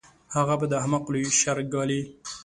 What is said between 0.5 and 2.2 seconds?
به د احمق لوی شر ګالي.